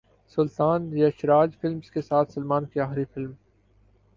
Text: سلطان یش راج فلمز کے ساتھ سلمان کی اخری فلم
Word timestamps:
سلطان 0.37 0.81
یش 0.97 1.25
راج 1.25 1.51
فلمز 1.61 1.91
کے 1.91 2.01
ساتھ 2.01 2.31
سلمان 2.31 2.65
کی 2.65 2.79
اخری 2.79 3.05
فلم 3.13 3.31